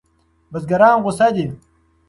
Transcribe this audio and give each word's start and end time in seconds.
بزګران 0.51 0.97
غوسه 1.03 1.27
دي. 1.35 1.45